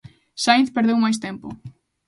Sainz 0.45 0.69
perdeu 0.75 0.97
máis 1.03 1.17
tempo. 1.25 1.47